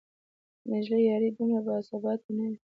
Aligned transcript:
د 0.63 0.63
نجلۍ 0.71 1.01
یاري 1.11 1.29
دومره 1.37 1.59
باثباته 1.67 2.29
نه 2.37 2.45
وي 2.49 2.57